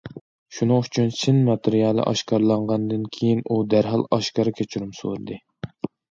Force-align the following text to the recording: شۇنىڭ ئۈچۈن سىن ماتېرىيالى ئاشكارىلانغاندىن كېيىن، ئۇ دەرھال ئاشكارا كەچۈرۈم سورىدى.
شۇنىڭ 0.59 0.79
ئۈچۈن 0.85 1.09
سىن 1.17 1.35
ماتېرىيالى 1.49 2.05
ئاشكارىلانغاندىن 2.11 3.03
كېيىن، 3.17 3.43
ئۇ 3.49 3.57
دەرھال 3.73 4.05
ئاشكارا 4.17 4.55
كەچۈرۈم 4.61 4.89
سورىدى. 5.01 5.39